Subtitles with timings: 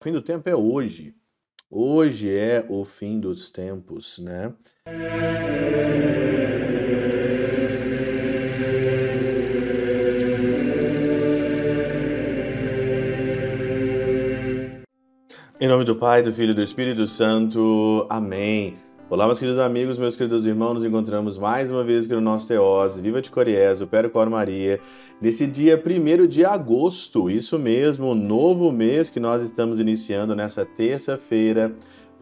[0.00, 1.14] O fim do tempo é hoje.
[1.70, 4.50] Hoje é o fim dos tempos, né?
[15.60, 18.06] Em nome do Pai, do Filho e do Espírito Santo.
[18.08, 18.78] Amém.
[19.10, 22.46] Olá, meus queridos amigos, meus queridos irmãos, nos encontramos mais uma vez aqui no nosso
[22.46, 24.78] Teose, Viva de Coriés, o Péro Cor Maria,
[25.20, 30.64] nesse dia 1 de agosto, isso mesmo, um novo mês que nós estamos iniciando nessa
[30.64, 31.72] terça-feira,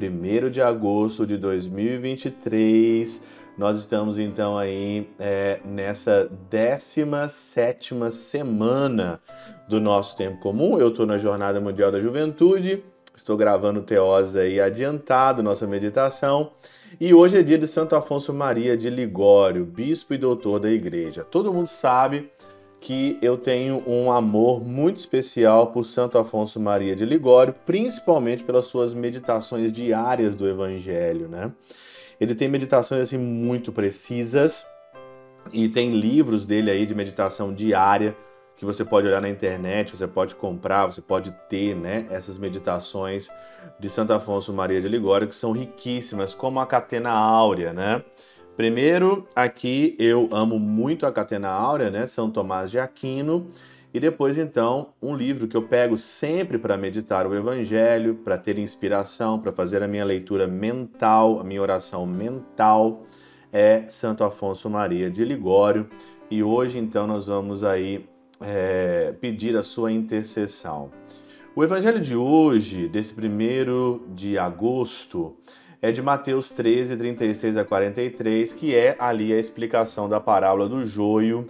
[0.00, 3.20] 1 de agosto de 2023.
[3.58, 9.20] Nós estamos então aí é, nessa 17 semana
[9.68, 10.78] do nosso tempo comum.
[10.78, 12.84] Eu estou na Jornada Mundial da Juventude,
[13.16, 16.52] estou gravando Teose aí adiantado, nossa meditação.
[17.00, 21.24] E hoje é dia de Santo Afonso Maria de Ligório, bispo e doutor da igreja.
[21.24, 22.30] Todo mundo sabe
[22.78, 28.66] que eu tenho um amor muito especial por Santo Afonso Maria de Ligório, principalmente pelas
[28.66, 31.50] suas meditações diárias do Evangelho, né?
[32.20, 34.66] Ele tem meditações assim muito precisas
[35.52, 38.16] e tem livros dele aí de meditação diária
[38.56, 43.28] que você pode olhar na internet, você pode comprar, você pode ter, né, essas meditações
[43.78, 48.02] de Santo Afonso Maria de Ligório que são riquíssimas, como a Catena Áurea, né?
[48.56, 53.50] Primeiro, aqui eu amo muito a Catena Áurea, né, São Tomás de Aquino,
[53.92, 58.58] e depois então um livro que eu pego sempre para meditar o evangelho, para ter
[58.58, 63.04] inspiração, para fazer a minha leitura mental, a minha oração mental,
[63.52, 65.88] é Santo Afonso Maria de Ligório.
[66.30, 68.06] E hoje então nós vamos aí
[68.40, 70.90] é, pedir a sua intercessão.
[71.54, 75.36] O evangelho de hoje, desse primeiro de agosto,
[75.80, 80.84] é de Mateus 13, 36 a 43, que é ali a explicação da parábola do
[80.84, 81.48] joio,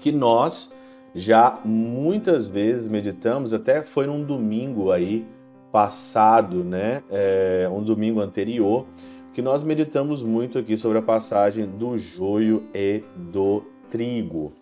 [0.00, 0.72] que nós
[1.14, 5.26] já muitas vezes meditamos, até foi num domingo aí
[5.70, 7.02] passado, né?
[7.10, 8.86] É, um domingo anterior,
[9.34, 14.52] que nós meditamos muito aqui sobre a passagem do joio e do trigo.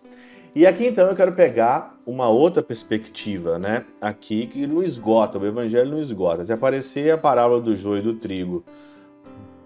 [0.57, 3.85] E aqui então eu quero pegar uma outra perspectiva, né?
[4.01, 6.43] Aqui que não esgota, o evangelho não esgota.
[6.43, 8.65] Se aparecer a parábola do joio e do trigo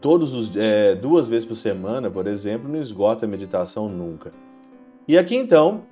[0.02, 4.34] todos os é, duas vezes por semana, por exemplo, não esgota a meditação nunca.
[5.08, 5.84] E aqui então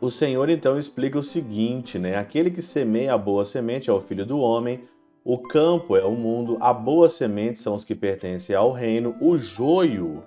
[0.00, 2.16] o Senhor então explica o seguinte, né?
[2.16, 4.82] Aquele que semeia a boa semente é o filho do homem,
[5.22, 9.38] o campo é o mundo, a boa semente são os que pertencem ao reino, o
[9.38, 10.24] joio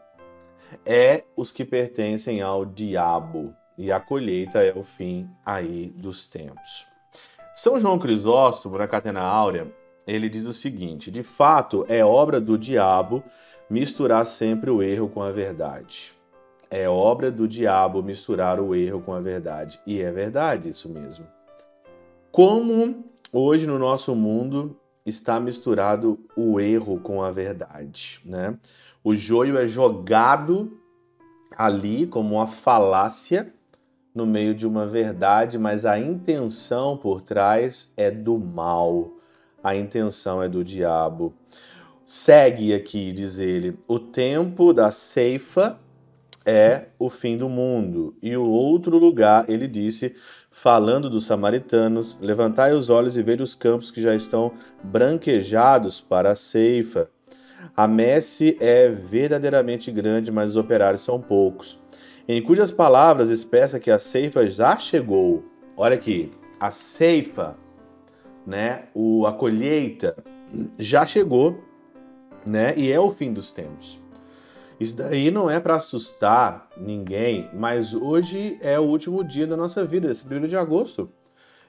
[0.86, 6.88] é os que pertencem ao diabo e a colheita é o fim aí dos tempos.
[7.54, 9.72] São João Crisóstomo, na Catena Áurea,
[10.06, 13.24] ele diz o seguinte: de fato, é obra do diabo
[13.70, 16.14] misturar sempre o erro com a verdade.
[16.70, 19.80] É obra do diabo misturar o erro com a verdade.
[19.86, 21.26] E é verdade isso mesmo.
[22.32, 28.58] Como hoje no nosso mundo está misturado o erro com a verdade, né?
[29.04, 30.78] O joio é jogado
[31.58, 33.54] ali como uma falácia
[34.18, 39.12] no meio de uma verdade, mas a intenção por trás é do mal.
[39.64, 41.36] A intenção é do diabo.
[42.04, 45.80] Segue aqui, diz ele, o tempo da ceifa
[46.44, 48.16] é o fim do mundo.
[48.20, 50.16] E o outro lugar, ele disse,
[50.50, 54.52] falando dos samaritanos: Levantai os olhos e vede os campos que já estão
[54.84, 57.08] branquejados para a ceifa.
[57.76, 61.78] A messe é verdadeiramente grande, mas os operários são poucos
[62.28, 65.46] em cujas palavras expressa que a ceifa já chegou.
[65.76, 67.56] Olha aqui, a ceifa,
[68.46, 70.18] né, o, a colheita
[70.78, 71.64] já chegou,
[72.46, 74.02] né, e é o fim dos tempos.
[74.80, 79.84] Isso daí não é para assustar ninguém, mas hoje é o último dia da nossa
[79.84, 81.10] vida, esse primeiro de agosto.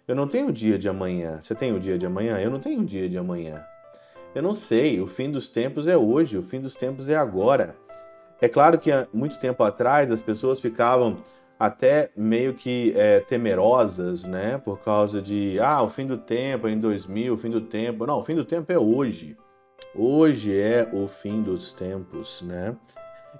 [0.06, 1.38] Eu não tenho o dia de amanhã.
[1.40, 2.38] Você tem o dia de amanhã?
[2.38, 3.62] Eu não tenho o dia de amanhã.
[4.34, 5.00] Eu não sei.
[5.00, 7.76] O fim dos tempos é hoje, o fim dos tempos é agora.
[8.40, 11.16] É claro que há muito tempo atrás as pessoas ficavam
[11.58, 14.58] até meio que é, temerosas, né?
[14.58, 18.06] Por causa de, ah, o fim do tempo é em 2000, o fim do tempo.
[18.06, 19.36] Não, o fim do tempo é hoje.
[19.94, 22.76] Hoje é o fim dos tempos, né?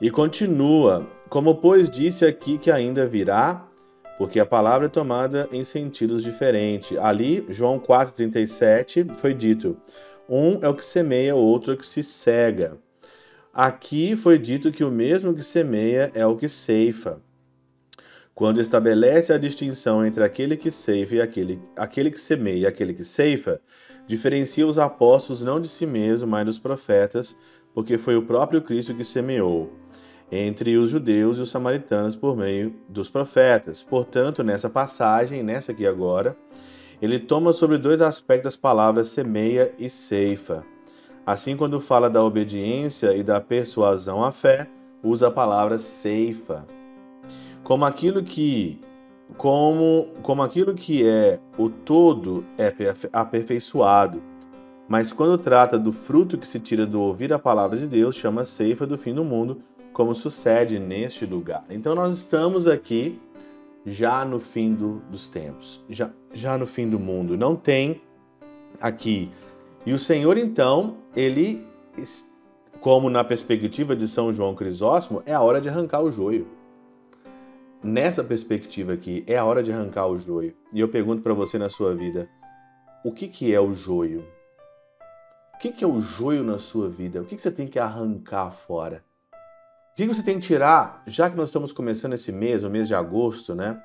[0.00, 3.66] E continua, como pois disse aqui que ainda virá,
[4.16, 6.98] porque a palavra é tomada em sentidos diferentes.
[6.98, 9.76] Ali, João 4,37, foi dito:
[10.28, 12.76] um é o que semeia, o outro é o que se cega.
[13.52, 17.20] Aqui foi dito que o mesmo que semeia é o que ceifa.
[18.34, 22.94] Quando estabelece a distinção entre aquele que ceifa e aquele, aquele que semeia e aquele
[22.94, 23.60] que ceifa,
[24.06, 27.36] diferencia os apóstolos não de si mesmo, mas dos profetas,
[27.74, 29.72] porque foi o próprio Cristo que semeou
[30.30, 33.82] entre os judeus e os samaritanos por meio dos profetas.
[33.82, 36.36] Portanto, nessa passagem, nessa aqui agora,
[37.00, 40.64] ele toma sobre dois aspectos as palavras semeia e ceifa.
[41.28, 44.66] Assim, quando fala da obediência e da persuasão à fé,
[45.02, 46.66] usa a palavra ceifa.
[47.62, 48.80] Como aquilo que
[49.36, 52.72] como, como aquilo que é o todo é
[53.12, 54.22] aperfeiçoado.
[54.88, 58.46] Mas quando trata do fruto que se tira do ouvir a palavra de Deus, chama
[58.46, 59.60] ceifa do fim do mundo,
[59.92, 61.62] como sucede neste lugar.
[61.68, 63.20] Então nós estamos aqui
[63.84, 67.36] já no fim do, dos tempos, já, já no fim do mundo.
[67.36, 68.00] Não tem
[68.80, 69.30] aqui.
[69.88, 71.66] E o Senhor, então, ele,
[72.78, 76.46] como na perspectiva de São João Crisóstomo, é a hora de arrancar o joio
[77.82, 80.54] nessa perspectiva aqui, é a hora de arrancar o joio.
[80.74, 82.28] E eu pergunto para você na sua vida,
[83.02, 84.28] o que, que é o joio?
[85.54, 87.22] O que, que é o joio na sua vida?
[87.22, 89.02] O que, que você tem que arrancar fora?
[89.92, 92.68] O que, que você tem que tirar, já que nós estamos começando esse mês, o
[92.68, 93.82] mês de agosto, né?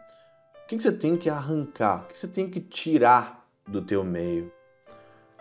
[0.66, 2.02] O que, que você tem que arrancar?
[2.02, 4.52] O que, que você tem que tirar do teu meio?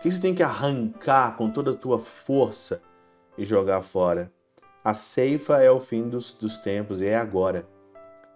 [0.03, 2.81] Que, você tem que arrancar com toda a tua força
[3.37, 4.29] e jogar fora?
[4.83, 7.65] A ceifa é o fim dos, dos tempos é agora.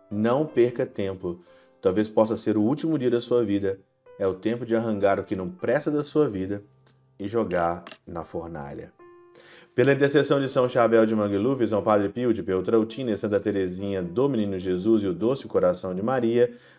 [0.09, 1.41] Não perca tempo.
[1.81, 3.81] Talvez possa ser o último dia da sua vida.
[4.17, 6.63] É o tempo de arrancar o que não presta da sua vida
[7.19, 8.93] e jogar na fornalha.
[9.75, 14.29] Pela intercessão de São Chabel de Mangluf, São Padre Pio de Peltrautina Santa Teresinha do
[14.29, 16.49] Menino Jesus e o Doce Coração de Maria,